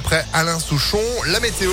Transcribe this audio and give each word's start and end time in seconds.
après 0.00 0.24
Alain 0.32 0.58
Souchon. 0.58 0.98
La 1.26 1.40
météo. 1.40 1.70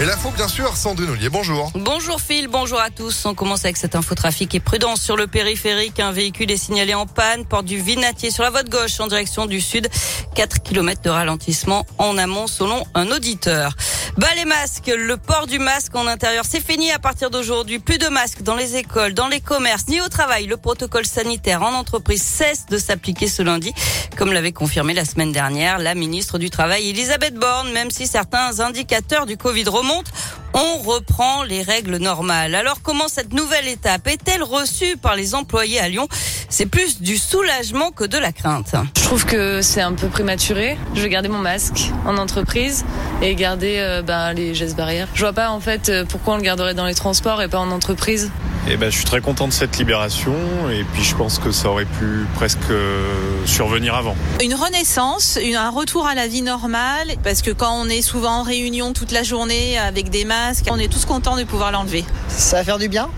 Et 0.00 0.04
l'info, 0.06 0.32
bien 0.34 0.48
sûr, 0.48 0.76
Sandrine 0.76 1.10
Ollier, 1.10 1.28
bonjour. 1.28 1.70
Bonjour 1.74 2.20
Phil, 2.20 2.48
bonjour 2.48 2.80
à 2.80 2.90
tous. 2.90 3.26
On 3.26 3.34
commence 3.34 3.64
avec 3.64 3.76
cette 3.76 3.94
infotrafic 3.94 4.54
et 4.54 4.60
prudence 4.60 5.00
sur 5.00 5.16
le 5.16 5.26
périphérique. 5.26 6.00
Un 6.00 6.10
véhicule 6.10 6.50
est 6.50 6.56
signalé 6.56 6.94
en 6.94 7.06
panne, 7.06 7.44
porte 7.44 7.66
du 7.66 7.78
Vinatier 7.78 8.30
sur 8.30 8.42
la 8.42 8.50
voie 8.50 8.62
de 8.62 8.70
gauche 8.70 8.98
en 8.98 9.06
direction 9.06 9.46
du 9.46 9.60
sud. 9.60 9.88
4 10.34 10.62
km 10.62 11.02
de 11.02 11.10
ralentissement 11.10 11.86
en 11.98 12.16
amont 12.18 12.46
selon 12.46 12.84
un 12.94 13.08
auditeur. 13.08 13.76
Bah 14.16 14.26
les 14.36 14.44
masques, 14.44 14.92
le 14.94 15.16
port 15.16 15.46
du 15.46 15.58
masque 15.58 15.94
en 15.94 16.06
intérieur, 16.06 16.44
c'est 16.46 16.64
fini 16.64 16.90
à 16.90 16.98
partir 16.98 17.30
d'aujourd'hui. 17.30 17.78
Plus 17.78 17.98
de 17.98 18.08
masques 18.08 18.42
dans 18.42 18.56
les 18.56 18.76
écoles, 18.76 19.14
dans 19.14 19.28
les 19.28 19.40
commerces, 19.40 19.86
ni 19.88 20.00
au 20.00 20.08
travail. 20.08 20.46
Le 20.46 20.56
protocole 20.56 21.06
sanitaire 21.06 21.62
en 21.62 21.72
entreprise 21.72 22.22
cesse 22.22 22.66
de 22.66 22.76
s'appliquer 22.76 23.28
ce 23.28 23.42
lundi, 23.42 23.72
comme 24.16 24.32
l'avait 24.32 24.52
confirmé 24.52 24.94
la 24.94 25.04
semaine 25.04 25.32
dernière 25.32 25.78
la 25.78 25.94
ministre 25.94 26.38
du 26.38 26.50
Travail 26.50 26.90
Elisabeth 26.90 27.34
Borne, 27.34 27.72
même 27.72 27.90
si 27.90 28.06
certains 28.06 28.60
indicateurs 28.60 29.26
du 29.26 29.36
Covid 29.36 29.64
remontent 29.64 30.10
on 30.54 30.78
reprend 30.78 31.42
les 31.42 31.62
règles 31.62 31.96
normales. 31.96 32.54
Alors 32.54 32.82
comment 32.82 33.08
cette 33.08 33.32
nouvelle 33.32 33.68
étape 33.68 34.06
est-elle 34.06 34.42
reçue 34.42 34.96
par 34.96 35.16
les 35.16 35.34
employés 35.34 35.80
à 35.80 35.88
Lyon? 35.88 36.08
C'est 36.48 36.66
plus 36.66 37.00
du 37.00 37.16
soulagement 37.16 37.90
que 37.90 38.04
de 38.04 38.18
la 38.18 38.32
crainte. 38.32 38.74
Je 38.96 39.02
trouve 39.02 39.24
que 39.24 39.62
c'est 39.62 39.80
un 39.80 39.92
peu 39.92 40.08
prématuré. 40.08 40.76
Je 40.94 41.02
vais 41.02 41.08
garder 41.08 41.28
mon 41.28 41.38
masque 41.38 41.90
en 42.06 42.16
entreprise 42.16 42.84
et 43.22 43.34
garder 43.34 43.76
euh, 43.78 44.02
ben, 44.02 44.32
les 44.32 44.54
gestes 44.54 44.76
barrières. 44.76 45.08
Je 45.14 45.20
vois 45.20 45.32
pas 45.32 45.50
en 45.50 45.60
fait 45.60 45.88
euh, 45.88 46.04
pourquoi 46.04 46.34
on 46.34 46.36
le 46.36 46.42
garderait 46.42 46.74
dans 46.74 46.86
les 46.86 46.94
transports 46.94 47.40
et 47.42 47.48
pas 47.48 47.58
en 47.58 47.70
entreprise. 47.70 48.30
Eh 48.68 48.76
ben, 48.76 48.90
je 48.90 48.96
suis 48.96 49.04
très 49.04 49.20
content 49.20 49.48
de 49.48 49.52
cette 49.52 49.78
libération 49.78 50.34
et 50.70 50.84
puis 50.92 51.02
je 51.02 51.16
pense 51.16 51.38
que 51.38 51.50
ça 51.50 51.70
aurait 51.70 51.86
pu 51.86 52.26
presque 52.34 52.58
euh, 52.70 53.10
survenir 53.46 53.94
avant. 53.94 54.14
Une 54.42 54.54
renaissance, 54.54 55.38
un 55.38 55.70
retour 55.70 56.06
à 56.06 56.14
la 56.14 56.28
vie 56.28 56.42
normale 56.42 57.08
parce 57.24 57.42
que 57.42 57.50
quand 57.50 57.72
on 57.74 57.88
est 57.88 58.02
souvent 58.02 58.40
en 58.40 58.42
réunion 58.42 58.92
toute 58.92 59.12
la 59.12 59.22
journée 59.22 59.78
avec 59.78 60.10
des 60.10 60.24
masques, 60.24 60.66
on 60.70 60.78
est 60.78 60.92
tous 60.92 61.06
contents 61.06 61.36
de 61.36 61.44
pouvoir 61.44 61.72
l'enlever. 61.72 62.04
Ça 62.28 62.58
va 62.58 62.64
faire 62.64 62.78
du 62.78 62.88
bien. 62.88 63.08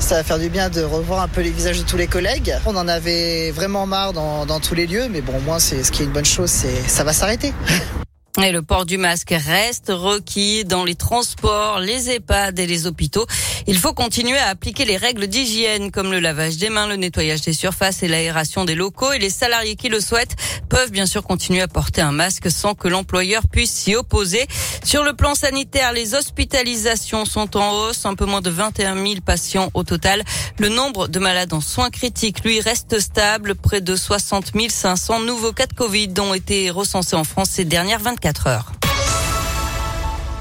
Ça 0.00 0.16
va 0.16 0.24
faire 0.24 0.38
du 0.38 0.48
bien 0.48 0.68
de 0.68 0.82
revoir 0.82 1.20
un 1.20 1.28
peu 1.28 1.42
les 1.42 1.50
visages 1.50 1.78
de 1.78 1.84
tous 1.84 1.96
les 1.96 2.06
collègues. 2.06 2.54
On 2.66 2.76
en 2.76 2.88
avait 2.88 3.50
vraiment 3.50 3.86
marre 3.86 4.12
dans, 4.12 4.46
dans 4.46 4.60
tous 4.60 4.74
les 4.74 4.86
lieux, 4.86 5.08
mais 5.10 5.20
bon, 5.20 5.36
au 5.36 5.40
moins, 5.40 5.58
c'est 5.58 5.82
ce 5.82 5.92
qui 5.92 6.02
est 6.02 6.06
une 6.06 6.12
bonne 6.12 6.24
chose, 6.24 6.50
c'est 6.50 6.88
ça 6.88 7.04
va 7.04 7.12
s'arrêter. 7.12 7.52
Et 8.40 8.52
le 8.52 8.62
port 8.62 8.86
du 8.86 8.98
masque 8.98 9.34
reste 9.36 9.90
requis 9.92 10.64
dans 10.64 10.84
les 10.84 10.94
transports, 10.94 11.80
les 11.80 12.08
EHPAD 12.08 12.56
et 12.60 12.66
les 12.68 12.86
hôpitaux. 12.86 13.26
Il 13.66 13.76
faut 13.76 13.92
continuer 13.92 14.38
à 14.38 14.46
appliquer 14.46 14.84
les 14.84 14.96
règles 14.96 15.26
d'hygiène 15.26 15.90
comme 15.90 16.12
le 16.12 16.20
lavage 16.20 16.56
des 16.56 16.70
mains, 16.70 16.86
le 16.86 16.94
nettoyage 16.94 17.40
des 17.40 17.52
surfaces 17.52 18.04
et 18.04 18.08
l'aération 18.08 18.64
des 18.64 18.76
locaux. 18.76 19.12
Et 19.12 19.18
les 19.18 19.28
salariés 19.28 19.74
qui 19.74 19.88
le 19.88 20.00
souhaitent 20.00 20.36
peuvent 20.68 20.92
bien 20.92 21.04
sûr 21.04 21.24
continuer 21.24 21.62
à 21.62 21.68
porter 21.68 22.00
un 22.00 22.12
masque 22.12 22.48
sans 22.48 22.74
que 22.74 22.86
l'employeur 22.86 23.42
puisse 23.50 23.72
s'y 23.72 23.96
opposer. 23.96 24.46
Sur 24.84 25.02
le 25.02 25.14
plan 25.14 25.34
sanitaire, 25.34 25.92
les 25.92 26.14
hospitalisations 26.14 27.24
sont 27.24 27.56
en 27.56 27.72
hausse, 27.72 28.06
un 28.06 28.14
peu 28.14 28.24
moins 28.24 28.40
de 28.40 28.50
21 28.50 28.94
000 28.94 29.20
patients 29.26 29.70
au 29.74 29.82
total. 29.82 30.22
Le 30.58 30.68
nombre 30.68 31.08
de 31.08 31.18
malades 31.18 31.52
en 31.52 31.60
soins 31.60 31.90
critiques, 31.90 32.44
lui, 32.44 32.60
reste 32.60 33.00
stable. 33.00 33.56
Près 33.56 33.80
de 33.80 33.96
60 33.96 34.52
500 34.68 35.20
nouveaux 35.22 35.52
cas 35.52 35.66
de 35.66 35.74
Covid 35.74 36.14
ont 36.20 36.34
été 36.34 36.70
recensés 36.70 37.16
en 37.16 37.24
France 37.24 37.50
ces 37.50 37.64
dernières 37.64 37.98
24 38.00 38.27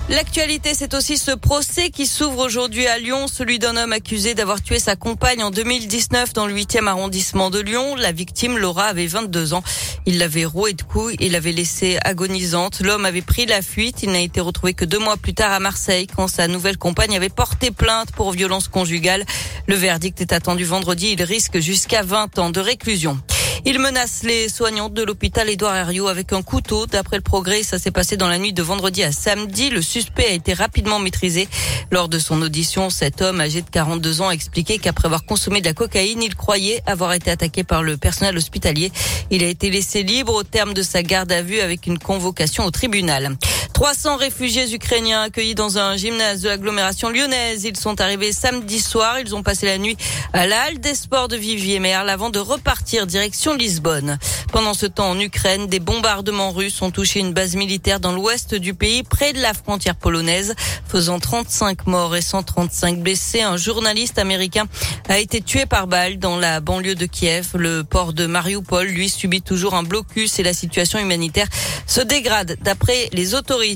L'actualité, 0.09 0.73
c'est 0.73 0.93
aussi 0.93 1.17
ce 1.17 1.31
procès 1.31 1.89
qui 1.89 2.07
s'ouvre 2.07 2.45
aujourd'hui 2.45 2.87
à 2.87 2.97
Lyon, 2.97 3.27
celui 3.27 3.59
d'un 3.59 3.75
homme 3.75 3.91
accusé 3.91 4.35
d'avoir 4.35 4.61
tué 4.61 4.79
sa 4.79 4.95
compagne 4.95 5.43
en 5.43 5.51
2019 5.51 6.31
dans 6.31 6.47
le 6.47 6.55
8e 6.55 6.87
arrondissement 6.87 7.49
de 7.49 7.59
Lyon. 7.59 7.97
La 7.97 8.13
victime, 8.13 8.57
Laura, 8.57 8.85
avait 8.85 9.07
22 9.07 9.53
ans. 9.53 9.63
Il 10.05 10.17
l'avait 10.17 10.45
roué 10.45 10.71
de 10.71 10.81
coups 10.81 11.15
et 11.19 11.27
l'avait 11.27 11.51
laissée 11.51 11.97
agonisante. 12.05 12.79
L'homme 12.79 13.03
avait 13.03 13.21
pris 13.21 13.45
la 13.45 13.61
fuite. 13.61 14.01
Il 14.01 14.11
n'a 14.11 14.21
été 14.21 14.39
retrouvé 14.39 14.73
que 14.73 14.85
deux 14.85 14.99
mois 14.99 15.17
plus 15.17 15.33
tard 15.33 15.51
à 15.51 15.59
Marseille 15.59 16.07
quand 16.07 16.29
sa 16.29 16.47
nouvelle 16.47 16.77
compagne 16.77 17.17
avait 17.17 17.27
porté 17.27 17.71
plainte 17.71 18.13
pour 18.13 18.31
violence 18.31 18.69
conjugale. 18.69 19.25
Le 19.67 19.75
verdict 19.75 20.21
est 20.21 20.31
attendu 20.31 20.63
vendredi. 20.63 21.15
Il 21.17 21.23
risque 21.23 21.59
jusqu'à 21.59 22.01
20 22.01 22.39
ans 22.39 22.49
de 22.49 22.61
réclusion. 22.61 23.19
Il 23.65 23.79
menace 23.79 24.23
les 24.23 24.49
soignantes 24.49 24.93
de 24.93 25.03
l'hôpital 25.03 25.49
Édouard 25.49 25.75
Herriot 25.75 26.07
avec 26.07 26.31
un 26.33 26.41
couteau. 26.41 26.85
D'après 26.85 27.17
le 27.17 27.21
progrès, 27.21 27.63
ça 27.63 27.79
s'est 27.79 27.91
passé 27.91 28.15
dans 28.15 28.27
la 28.27 28.37
nuit 28.37 28.53
de 28.53 28.61
vendredi 28.61 29.03
à 29.03 29.11
samedi. 29.11 29.69
Le 29.69 29.81
suspect 29.81 30.25
a 30.25 30.31
été 30.31 30.53
rapidement 30.53 30.99
maîtrisé. 30.99 31.47
Lors 31.91 32.07
de 32.07 32.19
son 32.19 32.41
audition, 32.41 32.89
cet 32.89 33.21
homme 33.21 33.41
âgé 33.41 33.61
de 33.61 33.69
42 33.69 34.21
ans 34.21 34.29
a 34.29 34.33
expliqué 34.33 34.77
qu'après 34.77 35.07
avoir 35.07 35.25
consommé 35.25 35.61
de 35.61 35.65
la 35.65 35.73
cocaïne, 35.73 36.21
il 36.21 36.35
croyait 36.35 36.81
avoir 36.85 37.13
été 37.13 37.31
attaqué 37.31 37.63
par 37.63 37.83
le 37.83 37.97
personnel 37.97 38.37
hospitalier. 38.37 38.91
Il 39.31 39.43
a 39.43 39.47
été 39.47 39.69
laissé 39.69 40.03
libre 40.03 40.33
au 40.33 40.43
terme 40.43 40.73
de 40.73 40.81
sa 40.81 41.03
garde 41.03 41.31
à 41.31 41.41
vue 41.41 41.59
avec 41.59 41.87
une 41.87 41.99
convocation 41.99 42.65
au 42.65 42.71
tribunal. 42.71 43.37
300 43.77 44.17
réfugiés 44.17 44.73
ukrainiens 44.73 45.21
accueillis 45.21 45.53
dans 45.53 45.77
un 45.77 45.95
gymnase 45.97 46.41
de 46.41 46.49
l'agglomération 46.49 47.09
lyonnaise. 47.09 47.63
Ils 47.63 47.77
sont 47.77 48.01
arrivés 48.01 48.31
samedi 48.31 48.81
soir. 48.81 49.19
Ils 49.19 49.35
ont 49.35 49.43
passé 49.43 49.67
la 49.67 49.77
nuit 49.77 49.95
à 50.33 50.47
la 50.47 50.63
halle 50.63 50.79
des 50.79 50.95
sports 50.95 51.27
de 51.27 51.35
Viviers-Merle 51.35 52.09
avant 52.09 52.31
de 52.31 52.39
repartir 52.39 53.05
direction 53.05 53.53
Lisbonne. 53.53 54.17
Pendant 54.51 54.73
ce 54.73 54.87
temps, 54.87 55.11
en 55.11 55.19
Ukraine, 55.19 55.67
des 55.67 55.79
bombardements 55.79 56.49
russes 56.49 56.81
ont 56.81 56.89
touché 56.89 57.19
une 57.19 57.33
base 57.33 57.55
militaire 57.55 57.99
dans 57.99 58.13
l'ouest 58.13 58.55
du 58.55 58.73
pays, 58.73 59.03
près 59.03 59.31
de 59.31 59.41
la 59.41 59.53
frontière 59.53 59.95
polonaise, 59.95 60.55
faisant 60.87 61.19
35 61.19 61.85
morts 61.85 62.15
et 62.15 62.23
135 62.23 62.97
blessés. 62.97 63.43
Un 63.43 63.57
journaliste 63.57 64.17
américain 64.17 64.65
a 65.07 65.19
été 65.19 65.39
tué 65.39 65.67
par 65.67 65.85
balle 65.85 66.17
dans 66.17 66.37
la 66.37 66.61
banlieue 66.61 66.95
de 66.95 67.05
Kiev. 67.05 67.49
Le 67.53 67.83
port 67.83 68.13
de 68.13 68.25
Mariupol, 68.25 68.87
lui, 68.87 69.07
subit 69.07 69.43
toujours 69.43 69.75
un 69.75 69.83
blocus 69.83 70.39
et 70.39 70.43
la 70.43 70.53
situation 70.55 70.97
humanitaire 70.97 71.47
se 71.85 72.01
dégrade 72.01 72.57
d'après 72.63 73.09
les 73.13 73.35
autorités. 73.35 73.66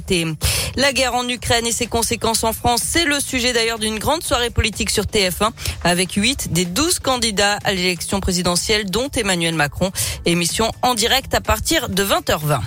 La 0.77 0.93
guerre 0.93 1.15
en 1.15 1.27
Ukraine 1.27 1.67
et 1.67 1.71
ses 1.71 1.87
conséquences 1.87 2.43
en 2.43 2.53
France, 2.53 2.81
c'est 2.85 3.03
le 3.03 3.19
sujet 3.19 3.51
d'ailleurs 3.51 3.79
d'une 3.79 3.99
grande 3.99 4.23
soirée 4.23 4.49
politique 4.49 4.89
sur 4.89 5.03
TF1 5.03 5.49
avec 5.83 6.13
8 6.13 6.53
des 6.53 6.65
12 6.65 6.99
candidats 6.99 7.59
à 7.63 7.73
l'élection 7.73 8.19
présidentielle 8.19 8.89
dont 8.89 9.09
Emmanuel 9.09 9.55
Macron. 9.55 9.91
Émission 10.25 10.71
en 10.81 10.93
direct 10.93 11.33
à 11.33 11.41
partir 11.41 11.89
de 11.89 12.03
20h20. 12.03 12.61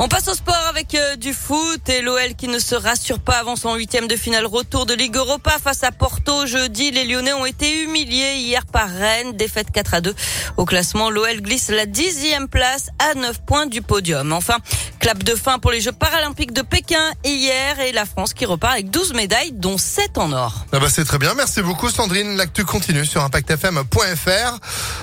On 0.00 0.06
passe 0.06 0.28
au 0.28 0.34
sport 0.34 0.54
avec 0.70 0.94
euh, 0.94 1.16
du 1.16 1.32
foot 1.32 1.88
et 1.88 2.02
l'OL 2.02 2.36
qui 2.36 2.46
ne 2.46 2.60
se 2.60 2.76
rassure 2.76 3.18
pas 3.18 3.38
avant 3.38 3.56
son 3.56 3.74
huitième 3.74 4.06
de 4.06 4.14
finale 4.14 4.46
retour 4.46 4.86
de 4.86 4.94
Ligue 4.94 5.16
Europa 5.16 5.56
face 5.60 5.82
à 5.82 5.90
Porto 5.90 6.46
jeudi. 6.46 6.92
Les 6.92 7.04
Lyonnais 7.04 7.32
ont 7.32 7.44
été 7.44 7.82
humiliés 7.82 8.36
hier 8.36 8.64
par 8.64 8.88
Rennes, 8.88 9.32
défaite 9.32 9.72
4 9.72 9.94
à 9.94 10.00
2. 10.00 10.14
Au 10.56 10.64
classement, 10.66 11.10
l'OL 11.10 11.40
glisse 11.40 11.70
la 11.70 11.84
dixième 11.84 12.46
place 12.46 12.90
à 13.00 13.14
9 13.14 13.44
points 13.44 13.66
du 13.66 13.82
podium. 13.82 14.32
Enfin, 14.32 14.58
clap 14.98 15.22
de 15.22 15.34
fin 15.34 15.58
pour 15.58 15.70
les 15.70 15.80
Jeux 15.80 15.92
paralympiques 15.92 16.52
de 16.52 16.62
Pékin 16.62 17.12
hier 17.24 17.78
et 17.80 17.92
la 17.92 18.04
France 18.04 18.34
qui 18.34 18.44
repart 18.44 18.74
avec 18.74 18.90
12 18.90 19.14
médailles 19.14 19.52
dont 19.52 19.78
7 19.78 20.18
en 20.18 20.32
or. 20.32 20.66
Ah 20.72 20.78
bah 20.80 20.88
c'est 20.90 21.04
très 21.04 21.18
bien, 21.18 21.34
merci 21.34 21.62
beaucoup 21.62 21.90
Sandrine. 21.90 22.36
L'actu 22.36 22.64
continue 22.64 23.06
sur 23.06 23.22
impactfm.fr. 23.22 24.58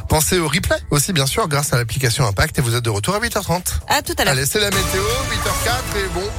Pensez 0.10 0.40
au 0.40 0.48
replay 0.48 0.78
aussi 0.92 1.14
bien 1.14 1.26
sûr 1.26 1.48
grâce 1.48 1.74
à 1.74 1.78
l'application 1.78 2.26
Impact 2.26 2.60
et 2.60 2.62
vous 2.62 2.76
êtes 2.76 2.84
de 2.84 2.90
retour 2.90 3.16
à 3.16 3.20
8h30. 3.20 3.62
À 3.88 4.02
tout 4.02 4.14
à 4.18 4.24
l'heure. 4.24 4.34
Allez, 4.34 4.46
c'est 4.46 4.60
la 4.60 4.70
météo, 4.70 5.04
8h04 5.32 6.06
et 6.06 6.08
bon, 6.14 6.30